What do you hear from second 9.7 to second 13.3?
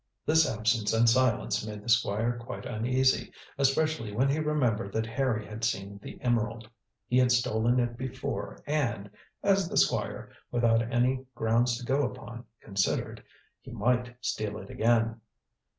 Squire, without any grounds to go upon, considered